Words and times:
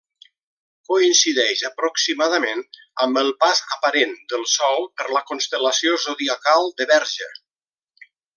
Coincideix 0.91 1.59
aproximadament 1.67 2.63
amb 3.05 3.19
el 3.23 3.29
pas 3.45 3.61
aparent 3.77 4.15
del 4.33 4.47
Sol 4.55 4.89
per 5.03 5.07
la 5.19 5.23
constel·lació 5.33 6.01
zodiacal 6.07 6.73
de 6.81 6.89
Verge. 6.95 7.31